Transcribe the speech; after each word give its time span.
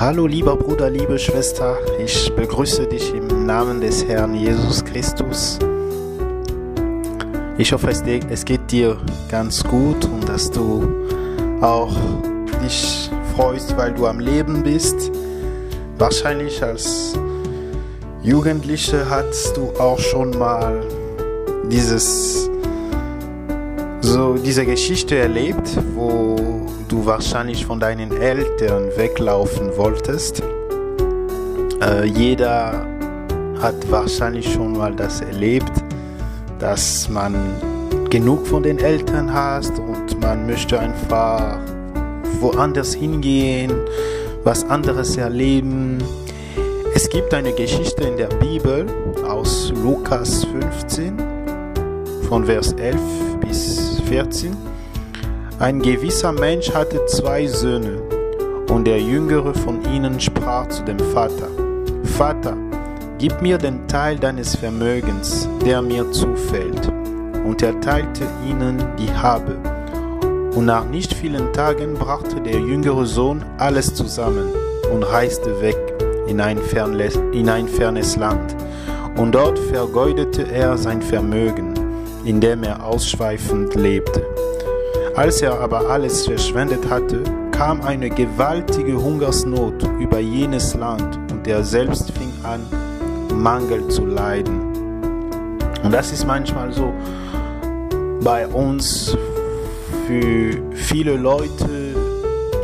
Hallo 0.00 0.26
lieber 0.26 0.56
Bruder, 0.56 0.88
liebe 0.88 1.18
Schwester, 1.18 1.76
ich 2.02 2.32
begrüße 2.34 2.86
dich 2.86 3.12
im 3.12 3.44
Namen 3.44 3.82
des 3.82 4.02
Herrn 4.06 4.34
Jesus 4.34 4.82
Christus. 4.82 5.58
Ich 7.58 7.70
hoffe, 7.70 7.90
es 7.90 8.44
geht 8.46 8.72
dir 8.72 8.96
ganz 9.28 9.62
gut 9.62 10.06
und 10.06 10.26
dass 10.26 10.50
du 10.50 10.88
auch 11.60 11.94
dich 12.64 13.10
freust, 13.36 13.76
weil 13.76 13.92
du 13.92 14.06
am 14.06 14.20
Leben 14.20 14.62
bist. 14.62 15.12
Wahrscheinlich 15.98 16.62
als 16.62 17.12
Jugendliche 18.22 19.04
hast 19.10 19.54
du 19.58 19.68
auch 19.78 19.98
schon 19.98 20.30
mal 20.30 20.80
dieses 21.70 22.48
so 24.00 24.32
diese 24.32 24.64
Geschichte 24.64 25.18
erlebt, 25.18 25.76
wo 25.94 26.59
du 26.90 27.06
wahrscheinlich 27.06 27.64
von 27.64 27.78
deinen 27.78 28.10
Eltern 28.20 28.88
weglaufen 28.96 29.76
wolltest. 29.76 30.42
Äh, 31.80 32.06
jeder 32.06 32.84
hat 33.60 33.90
wahrscheinlich 33.90 34.52
schon 34.52 34.72
mal 34.72 34.94
das 34.94 35.20
erlebt, 35.20 35.72
dass 36.58 37.08
man 37.08 37.34
genug 38.10 38.46
von 38.46 38.64
den 38.64 38.78
Eltern 38.78 39.32
hast 39.32 39.78
und 39.78 40.20
man 40.20 40.46
möchte 40.46 40.80
einfach 40.80 41.58
woanders 42.40 42.94
hingehen, 42.94 43.70
was 44.42 44.68
anderes 44.68 45.16
erleben. 45.16 45.98
Es 46.94 47.08
gibt 47.08 47.32
eine 47.32 47.52
Geschichte 47.52 48.02
in 48.02 48.16
der 48.16 48.28
Bibel 48.28 48.86
aus 49.28 49.72
Lukas 49.80 50.44
15 50.44 51.16
von 52.28 52.44
Vers 52.46 52.72
11 52.72 52.98
bis 53.40 54.00
14 54.08 54.69
ein 55.60 55.82
gewisser 55.82 56.32
Mensch 56.32 56.72
hatte 56.72 57.04
zwei 57.04 57.46
Söhne, 57.46 58.00
und 58.70 58.86
der 58.86 58.98
jüngere 58.98 59.52
von 59.52 59.84
ihnen 59.92 60.18
sprach 60.18 60.66
zu 60.68 60.82
dem 60.84 60.98
Vater, 60.98 61.48
Vater, 62.16 62.56
gib 63.18 63.42
mir 63.42 63.58
den 63.58 63.86
Teil 63.86 64.18
deines 64.18 64.56
Vermögens, 64.56 65.46
der 65.64 65.82
mir 65.82 66.10
zufällt. 66.12 66.90
Und 67.44 67.62
er 67.62 67.78
teilte 67.80 68.24
ihnen 68.48 68.82
die 68.98 69.12
Habe. 69.12 69.56
Und 70.54 70.64
nach 70.64 70.86
nicht 70.86 71.12
vielen 71.12 71.52
Tagen 71.52 71.92
brachte 71.94 72.40
der 72.40 72.58
jüngere 72.58 73.04
Sohn 73.04 73.44
alles 73.58 73.94
zusammen 73.94 74.48
und 74.90 75.02
reiste 75.02 75.60
weg 75.60 75.76
in 76.26 76.40
ein, 76.40 76.56
fernes, 76.56 77.16
in 77.32 77.50
ein 77.50 77.68
fernes 77.68 78.16
Land. 78.16 78.56
Und 79.16 79.34
dort 79.34 79.58
vergeudete 79.58 80.50
er 80.50 80.78
sein 80.78 81.02
Vermögen, 81.02 81.74
indem 82.24 82.62
er 82.62 82.82
ausschweifend 82.84 83.74
lebte. 83.74 84.29
Als 85.20 85.42
er 85.42 85.60
aber 85.60 85.90
alles 85.90 86.24
verschwendet 86.24 86.88
hatte, 86.88 87.22
kam 87.50 87.82
eine 87.82 88.08
gewaltige 88.08 88.96
Hungersnot 88.96 89.74
über 90.00 90.18
jenes 90.18 90.72
Land 90.72 91.18
und 91.30 91.46
er 91.46 91.62
selbst 91.62 92.10
fing 92.12 92.32
an, 92.42 92.62
Mangel 93.36 93.86
zu 93.88 94.06
leiden. 94.06 94.62
Und 95.82 95.92
das 95.92 96.10
ist 96.10 96.26
manchmal 96.26 96.72
so 96.72 96.94
bei 98.24 98.46
uns 98.46 99.14
für 100.06 100.52
viele 100.72 101.16
Leute. 101.18 101.68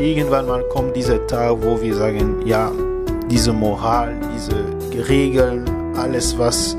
Irgendwann 0.00 0.46
mal 0.46 0.62
kommt 0.70 0.96
dieser 0.96 1.26
Tag, 1.26 1.58
wo 1.60 1.78
wir 1.82 1.94
sagen, 1.94 2.36
ja, 2.46 2.72
diese 3.30 3.52
Moral, 3.52 4.14
diese 4.34 5.06
Regeln, 5.10 5.68
alles, 5.94 6.38
was 6.38 6.74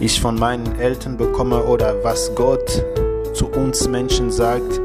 ich 0.00 0.20
von 0.20 0.38
meinen 0.38 0.78
Eltern 0.78 1.16
bekomme 1.16 1.62
oder 1.62 1.94
was 2.02 2.30
Gott 2.34 2.84
zu 3.32 3.46
uns 3.46 3.88
Menschen 3.88 4.30
sagt, 4.30 4.82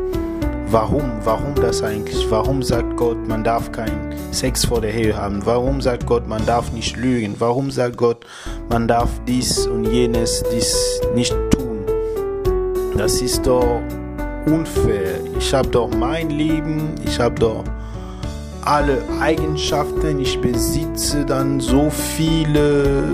Warum? 0.71 1.13
Warum 1.23 1.55
das 1.55 1.81
eigentlich? 1.81 2.29
Warum 2.29 2.61
sagt 2.61 2.95
Gott, 2.95 3.27
man 3.27 3.43
darf 3.43 3.71
keinen 3.71 4.13
Sex 4.31 4.65
vor 4.65 4.81
der 4.81 4.93
Ehe 4.93 5.17
haben? 5.17 5.43
Warum 5.43 5.81
sagt 5.81 6.05
Gott, 6.05 6.27
man 6.27 6.45
darf 6.45 6.71
nicht 6.71 6.95
lügen? 6.95 7.33
Warum 7.39 7.71
sagt 7.71 7.97
Gott, 7.97 8.23
man 8.69 8.87
darf 8.87 9.09
dies 9.27 9.65
und 9.65 9.85
jenes 9.85 10.43
dies 10.53 11.01
nicht 11.15 11.35
tun? 11.49 11.79
Das 12.95 13.19
ist 13.19 13.47
doch 13.47 13.81
unfair. 14.45 15.15
Ich 15.39 15.51
habe 15.55 15.69
doch 15.69 15.89
mein 15.89 16.29
Leben, 16.29 16.93
ich 17.03 17.19
habe 17.19 17.33
doch 17.33 17.63
alle 18.63 19.01
Eigenschaften, 19.19 20.19
ich 20.19 20.39
besitze 20.39 21.25
dann 21.25 21.59
so 21.59 21.89
viele 21.89 23.05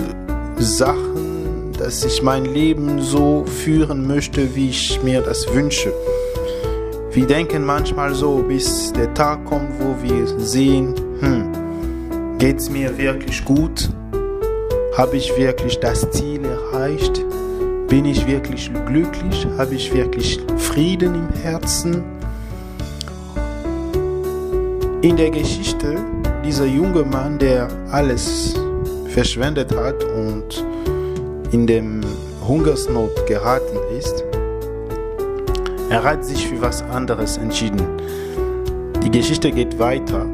Sachen, 0.58 1.72
dass 1.78 2.04
ich 2.04 2.22
mein 2.22 2.44
Leben 2.44 3.00
so 3.00 3.46
führen 3.46 4.06
möchte, 4.06 4.54
wie 4.54 4.68
ich 4.68 5.02
mir 5.02 5.22
das 5.22 5.50
wünsche. 5.54 5.94
Wir 7.16 7.26
denken 7.26 7.64
manchmal 7.64 8.14
so, 8.14 8.44
bis 8.46 8.92
der 8.92 9.14
Tag 9.14 9.42
kommt, 9.46 9.70
wo 9.80 9.96
wir 10.02 10.26
sehen, 10.38 10.94
hm, 11.20 12.36
geht 12.36 12.58
es 12.58 12.68
mir 12.68 12.98
wirklich 12.98 13.42
gut? 13.42 13.88
Habe 14.98 15.16
ich 15.16 15.34
wirklich 15.38 15.80
das 15.80 16.10
Ziel 16.10 16.44
erreicht? 16.44 17.24
Bin 17.88 18.04
ich 18.04 18.26
wirklich 18.26 18.70
glücklich? 18.84 19.46
Habe 19.56 19.76
ich 19.76 19.94
wirklich 19.94 20.38
Frieden 20.58 21.14
im 21.14 21.40
Herzen? 21.40 22.04
In 25.00 25.16
der 25.16 25.30
Geschichte, 25.30 25.96
dieser 26.44 26.66
junge 26.66 27.02
Mann, 27.02 27.38
der 27.38 27.68
alles 27.92 28.56
verschwendet 29.08 29.74
hat 29.74 30.04
und 30.04 30.66
in 31.50 31.66
dem 31.66 32.02
Hungersnot 32.46 33.26
geraten 33.26 33.78
er 35.90 36.02
hat 36.02 36.24
sich 36.24 36.48
für 36.48 36.60
was 36.60 36.82
anderes 36.82 37.36
entschieden. 37.36 37.82
Die 39.02 39.10
Geschichte 39.10 39.52
geht 39.52 39.78
weiter. 39.78 40.26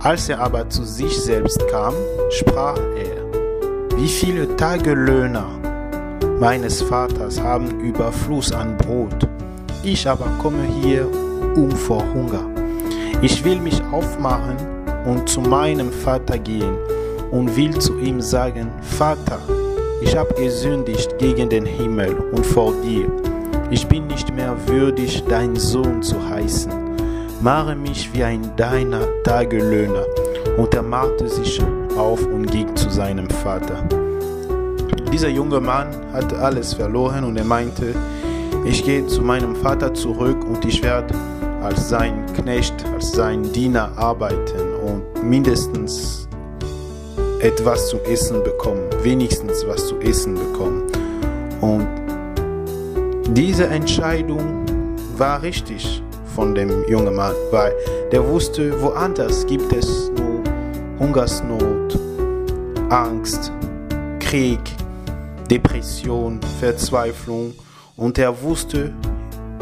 Als 0.00 0.28
er 0.28 0.40
aber 0.40 0.68
zu 0.68 0.84
sich 0.84 1.16
selbst 1.16 1.66
kam, 1.68 1.94
sprach 2.30 2.78
er, 2.78 3.96
wie 3.96 4.08
viele 4.08 4.56
Tagelöhner 4.56 5.46
meines 6.38 6.82
Vaters 6.82 7.40
haben 7.40 7.80
Überfluss 7.80 8.52
an 8.52 8.76
Brot, 8.76 9.26
ich 9.82 10.06
aber 10.08 10.26
komme 10.42 10.64
hier 10.82 11.08
um 11.56 11.70
vor 11.70 12.04
Hunger. 12.12 12.44
Ich 13.22 13.42
will 13.44 13.60
mich 13.60 13.80
aufmachen 13.92 14.56
und 15.06 15.28
zu 15.28 15.40
meinem 15.40 15.90
Vater 15.90 16.38
gehen 16.38 16.76
und 17.30 17.56
will 17.56 17.78
zu 17.78 17.98
ihm 17.98 18.20
sagen, 18.20 18.70
Vater, 18.82 19.38
ich 20.02 20.16
habe 20.16 20.34
gesündigt 20.34 21.16
gegen 21.18 21.48
den 21.48 21.64
Himmel 21.64 22.16
und 22.32 22.44
vor 22.44 22.74
dir 22.84 23.10
ich 23.70 23.86
bin 23.86 24.06
nicht 24.06 24.34
mehr 24.34 24.56
würdig, 24.66 25.24
dein 25.28 25.56
Sohn 25.56 26.02
zu 26.02 26.16
heißen. 26.28 26.72
Mache 27.40 27.74
mich 27.74 28.12
wie 28.12 28.22
ein 28.22 28.54
deiner 28.56 29.02
Tagelöhner. 29.24 30.06
Und 30.56 30.74
er 30.74 30.82
machte 30.82 31.28
sich 31.28 31.60
auf 31.96 32.24
und 32.26 32.50
ging 32.50 32.74
zu 32.76 32.88
seinem 32.90 33.28
Vater. 33.28 33.82
Dieser 35.12 35.28
junge 35.28 35.60
Mann 35.60 35.88
hatte 36.12 36.38
alles 36.38 36.74
verloren 36.74 37.24
und 37.24 37.36
er 37.36 37.44
meinte, 37.44 37.94
ich 38.64 38.84
gehe 38.84 39.06
zu 39.06 39.22
meinem 39.22 39.54
Vater 39.56 39.92
zurück 39.94 40.44
und 40.44 40.64
ich 40.64 40.82
werde 40.82 41.14
als 41.62 41.88
sein 41.88 42.24
Knecht, 42.34 42.74
als 42.94 43.12
sein 43.12 43.42
Diener 43.52 43.90
arbeiten 43.96 44.74
und 44.84 45.24
mindestens 45.24 46.28
etwas 47.40 47.88
zu 47.88 47.98
essen 47.98 48.42
bekommen, 48.42 48.88
wenigstens 49.02 49.66
was 49.66 49.86
zu 49.86 49.98
essen 49.98 50.34
bekommen. 50.34 50.82
Und 51.60 51.86
diese 53.30 53.66
Entscheidung 53.66 54.64
war 55.16 55.42
richtig 55.42 56.02
von 56.34 56.54
dem 56.54 56.88
jungen 56.88 57.14
Mann, 57.14 57.34
weil 57.50 57.72
der 58.12 58.26
wusste, 58.26 58.80
woanders 58.80 59.46
gibt 59.46 59.72
es 59.72 60.10
nur 60.16 60.42
Hungersnot, 60.98 61.98
Angst, 62.90 63.52
Krieg, 64.20 64.60
Depression, 65.50 66.40
Verzweiflung 66.60 67.54
und 67.96 68.18
er 68.18 68.40
wusste, 68.42 68.92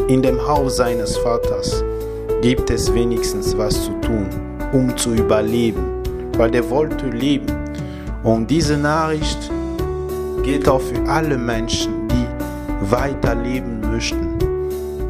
in 0.08 0.20
dem 0.20 0.46
Haus 0.46 0.76
seines 0.76 1.16
Vaters 1.16 1.82
gibt 2.42 2.70
es 2.70 2.92
wenigstens 2.92 3.56
was 3.56 3.84
zu 3.84 3.92
tun, 4.00 4.28
um 4.72 4.94
zu 4.96 5.14
überleben, 5.14 6.02
weil 6.36 6.50
der 6.50 6.68
wollte 6.68 7.06
leben. 7.06 7.46
Und 8.22 8.50
diese 8.50 8.76
Nachricht 8.76 9.50
geht 10.42 10.68
auch 10.68 10.80
für 10.80 11.08
alle 11.08 11.38
Menschen, 11.38 11.93
weiterleben 12.90 13.80
möchten, 13.80 14.38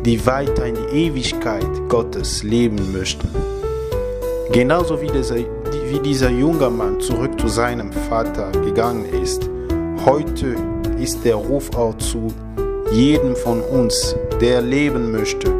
die 0.05 0.25
weiter 0.27 0.67
in 0.67 0.75
die 0.75 1.07
Ewigkeit 1.07 1.67
Gottes 1.89 2.43
leben 2.43 2.93
möchten. 2.93 3.29
Genauso 4.53 5.01
wie 5.01 5.09
dieser, 5.09 5.37
wie 5.37 6.01
dieser 6.01 6.31
junge 6.31 6.71
Mann 6.71 7.01
zurück 7.01 7.41
zu 7.41 7.49
seinem 7.49 7.93
Vater 7.93 8.53
gegangen 8.53 9.07
ist, 9.23 9.49
heute 10.05 10.55
ist 11.01 11.25
der 11.25 11.37
Ruf 11.37 11.75
auch 11.77 11.97
zu 11.99 12.33
jedem 12.93 13.35
von 13.35 13.61
uns, 13.61 14.15
der 14.41 14.61
leben 14.61 15.11
möchte. 15.11 15.53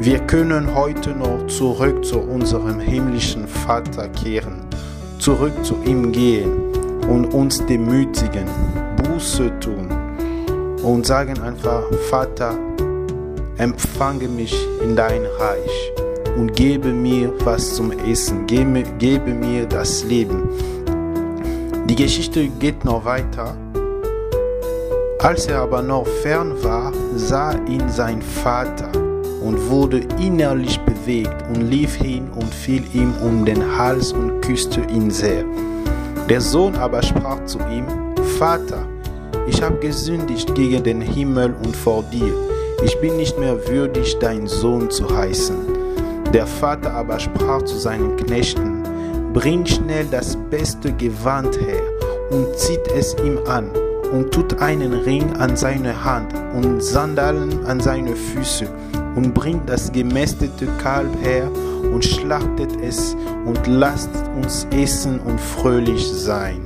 Wir 0.00 0.18
können 0.20 0.74
heute 0.74 1.10
noch 1.10 1.46
zurück 1.46 2.04
zu 2.04 2.18
unserem 2.18 2.80
himmlischen 2.80 3.46
Vater 3.46 4.08
kehren, 4.08 4.66
zurück 5.18 5.52
zu 5.62 5.76
ihm 5.84 6.10
gehen 6.10 6.50
und 7.08 7.26
uns 7.32 7.64
demütigen, 7.66 8.46
Buße 8.96 9.52
tun 9.60 10.01
und 10.82 11.06
sagen 11.06 11.40
einfach, 11.40 11.84
Vater, 12.10 12.58
empfange 13.58 14.28
mich 14.28 14.54
in 14.82 14.96
dein 14.96 15.24
Reich. 15.38 15.92
und 16.36 16.54
gebe 16.54 16.88
mir 16.88 17.32
was 17.44 17.74
zum 17.74 17.92
Essen, 17.92 18.46
gebe, 18.46 18.82
gebe 18.98 19.32
mir 19.32 19.66
das 19.66 20.04
Leben. 20.04 20.48
Die 21.88 21.94
Geschichte 21.94 22.48
geht 22.48 22.84
noch 22.84 23.04
weiter. 23.04 23.56
Als 25.18 25.46
er 25.46 25.60
aber 25.60 25.82
noch 25.82 26.06
fern 26.06 26.52
war, 26.62 26.92
sah 27.16 27.52
ihn 27.68 27.88
sein 27.88 28.22
Vater 28.22 28.90
und 29.42 29.70
wurde 29.70 30.00
innerlich 30.18 30.80
bewegt 30.80 31.36
und 31.48 31.62
lief 31.70 31.94
hin 31.94 32.28
und 32.34 32.52
fiel 32.52 32.82
ihm 32.94 33.14
um 33.22 33.44
den 33.44 33.76
Hals 33.76 34.12
und 34.12 34.40
küsste 34.40 34.80
ihn 34.92 35.10
sehr. 35.10 35.44
Der 36.28 36.40
Sohn 36.40 36.74
aber 36.76 37.02
sprach 37.02 37.44
zu 37.44 37.58
ihm, 37.70 37.84
Vater, 38.38 38.86
ich 39.46 39.62
habe 39.62 39.78
gesündigt 39.78 40.54
gegen 40.54 40.82
den 40.82 41.00
Himmel 41.00 41.54
und 41.64 41.76
vor 41.76 42.02
dir. 42.04 42.34
Ich 42.84 42.98
bin 43.00 43.16
nicht 43.16 43.38
mehr 43.38 43.56
würdig, 43.68 44.16
dein 44.18 44.46
Sohn 44.46 44.90
zu 44.90 45.08
heißen. 45.14 45.56
Der 46.32 46.46
Vater 46.46 46.92
aber 46.92 47.18
sprach 47.18 47.62
zu 47.62 47.76
seinen 47.78 48.16
Knechten, 48.16 48.82
Bring 49.32 49.64
schnell 49.64 50.06
das 50.10 50.36
beste 50.50 50.92
Gewand 50.92 51.58
her 51.58 51.82
und 52.30 52.54
zieht 52.58 52.86
es 52.94 53.16
ihm 53.24 53.38
an 53.46 53.70
und 54.12 54.30
tut 54.30 54.60
einen 54.60 54.92
Ring 54.92 55.32
an 55.36 55.56
seine 55.56 56.04
Hand 56.04 56.34
und 56.54 56.82
Sandalen 56.82 57.64
an 57.64 57.80
seine 57.80 58.14
Füße 58.14 58.68
und 59.16 59.32
bringt 59.32 59.68
das 59.68 59.90
gemästete 59.90 60.66
Kalb 60.82 61.10
her 61.22 61.50
und 61.94 62.04
schlachtet 62.04 62.70
es 62.82 63.16
und 63.46 63.66
lasst 63.66 64.10
uns 64.36 64.66
essen 64.70 65.18
und 65.20 65.40
fröhlich 65.40 66.06
sein. 66.06 66.60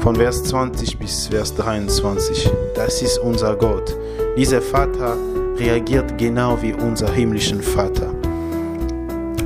Von 0.00 0.16
Vers 0.16 0.42
20 0.44 0.98
bis 0.98 1.26
Vers 1.26 1.54
23. 1.56 2.50
Das 2.74 3.02
ist 3.02 3.18
unser 3.18 3.54
Gott. 3.54 3.94
Dieser 4.34 4.62
Vater 4.62 5.14
reagiert 5.58 6.16
genau 6.16 6.56
wie 6.62 6.72
unser 6.72 7.12
himmlischen 7.12 7.60
Vater. 7.60 8.08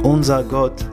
Unser 0.05 0.45
Gott 0.45 0.89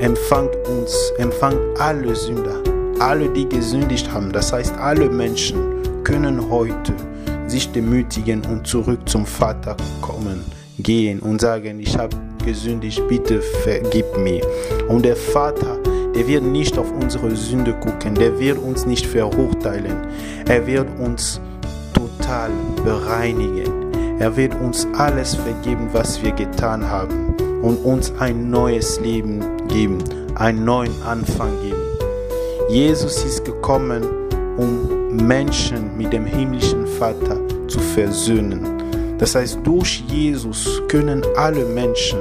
empfängt 0.00 0.50
uns, 0.68 1.12
empfängt 1.18 1.60
alle 1.78 2.16
Sünder, 2.16 2.60
alle, 2.98 3.28
die 3.28 3.48
gesündigt 3.48 4.12
haben. 4.12 4.32
Das 4.32 4.52
heißt, 4.52 4.76
alle 4.78 5.08
Menschen 5.10 6.02
können 6.02 6.50
heute 6.50 6.92
sich 7.46 7.70
demütigen 7.70 8.42
und 8.46 8.66
zurück 8.66 9.08
zum 9.08 9.26
Vater 9.26 9.76
kommen, 10.02 10.44
gehen 10.80 11.20
und 11.20 11.40
sagen, 11.40 11.78
ich 11.78 11.96
habe 11.96 12.16
gesündigt, 12.44 13.00
bitte 13.06 13.40
vergib 13.40 14.06
mir. 14.18 14.44
Und 14.88 15.04
der 15.04 15.14
Vater, 15.14 15.78
der 16.16 16.26
wird 16.26 16.44
nicht 16.44 16.78
auf 16.78 16.90
unsere 16.92 17.36
Sünde 17.36 17.74
gucken, 17.74 18.14
der 18.14 18.38
wird 18.40 18.58
uns 18.58 18.86
nicht 18.86 19.06
verurteilen, 19.06 20.06
er 20.48 20.66
wird 20.66 20.88
uns 20.98 21.40
total 21.92 22.50
bereinigen. 22.84 23.86
Er 24.18 24.34
wird 24.34 24.54
uns 24.54 24.88
alles 24.96 25.34
vergeben, 25.34 25.90
was 25.92 26.22
wir 26.22 26.32
getan 26.32 26.88
haben 26.88 27.34
und 27.60 27.76
uns 27.84 28.10
ein 28.18 28.48
neues 28.48 28.98
Leben 29.00 29.44
geben, 29.68 29.98
einen 30.36 30.64
neuen 30.64 31.02
Anfang 31.02 31.50
geben. 31.62 31.82
Jesus 32.70 33.22
ist 33.24 33.44
gekommen, 33.44 34.02
um 34.56 35.16
Menschen 35.26 35.94
mit 35.98 36.14
dem 36.14 36.24
himmlischen 36.24 36.86
Vater 36.86 37.38
zu 37.68 37.78
versöhnen. 37.78 38.62
Das 39.18 39.34
heißt, 39.34 39.58
durch 39.64 40.02
Jesus 40.08 40.80
können 40.88 41.22
alle 41.36 41.66
Menschen 41.66 42.18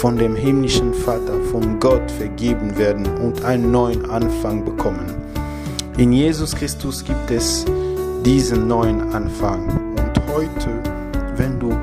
von 0.00 0.16
dem 0.16 0.36
himmlischen 0.36 0.92
Vater, 0.92 1.40
von 1.50 1.80
Gott 1.80 2.10
vergeben 2.10 2.76
werden 2.76 3.06
und 3.18 3.44
einen 3.44 3.70
neuen 3.70 4.08
Anfang 4.10 4.64
bekommen. 4.64 5.14
In 5.96 6.12
Jesus 6.12 6.54
Christus 6.54 7.02
gibt 7.02 7.30
es 7.30 7.64
diesen 8.24 8.68
neuen 8.68 9.00
Anfang. 9.14 9.94
Und 9.96 10.34
heute, 10.34 10.82
wenn 11.36 11.58
du 11.58 11.74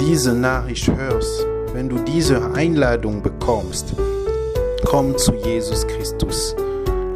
diese 0.00 0.34
Nachricht 0.34 0.90
hörst, 0.96 1.46
wenn 1.72 1.88
du 1.88 1.98
diese 1.98 2.52
Einladung 2.54 3.22
bekommst, 3.22 3.94
komm 4.84 5.16
zu 5.16 5.32
Jesus 5.34 5.86
Christus. 5.86 6.56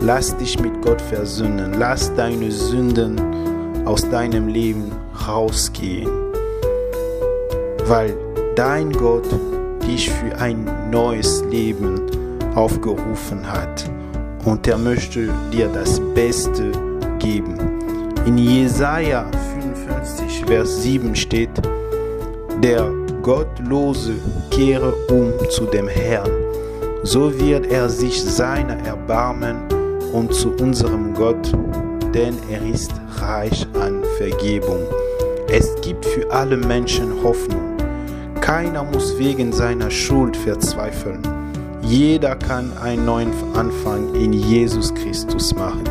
Lass 0.01 0.37
dich 0.37 0.61
mit 0.61 0.81
Gott 0.83 1.01
versöhnen. 1.01 1.75
Lass 1.79 2.15
deine 2.15 2.53
Sünden 2.53 3.21
aus 3.85 4.09
deinem 4.09 4.47
Leben 4.47 4.93
rausgehen. 5.27 6.09
Weil 7.87 8.17
dein 8.55 8.93
Gott 8.93 9.27
dich 9.87 10.11
für 10.11 10.37
ein 10.39 10.67
neues 10.91 11.45
Leben 11.51 12.01
aufgerufen 12.55 13.51
hat. 13.51 13.89
Und 14.45 14.67
er 14.67 14.79
möchte 14.79 15.29
dir 15.53 15.69
das 15.69 16.01
Beste 16.15 16.73
geben. 17.19 17.57
In 18.27 18.39
Jesaja 18.39 19.27
55, 19.77 20.45
Vers 20.47 20.83
7 20.83 21.15
steht: 21.15 21.51
Der 22.63 22.91
Gottlose 23.23 24.15
kehre 24.51 24.93
um 25.11 25.33
zu 25.51 25.65
dem 25.67 25.89
Herrn. 25.89 26.31
So 27.03 27.33
wird 27.39 27.67
er 27.71 27.89
sich 27.89 28.23
seiner 28.23 28.77
erbarmen 28.85 29.57
und 30.13 30.35
zu 30.35 30.53
unserem 30.61 31.15
Gott, 31.15 31.53
denn 32.15 32.35
er 32.51 32.65
ist 32.67 32.93
reich 33.21 33.67
an 33.81 34.03
Vergebung. 34.17 34.81
Es 35.49 35.75
gibt 35.83 36.05
für 36.05 36.29
alle 36.31 36.57
Menschen 36.57 37.23
Hoffnung. 37.23 37.76
Keiner 38.47 38.85
muss 38.85 39.19
wegen 39.19 39.53
seiner 39.53 39.91
Schuld 39.91 40.37
verzweifeln. 40.37 41.21
Jeder 41.83 42.37
kann 42.37 42.79
einen 42.79 43.05
neuen 43.05 43.33
Anfang 43.57 44.15
in 44.15 44.33
Jesus 44.33 44.95
Christus 44.95 45.53
machen. 45.53 45.83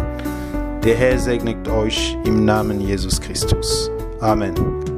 Der 0.82 0.96
Herr 0.96 1.20
segnet 1.20 1.68
euch 1.68 2.18
im 2.24 2.46
Namen 2.46 2.80
Jesus 2.80 3.20
Christus. 3.20 3.92
Amen. 4.22 4.95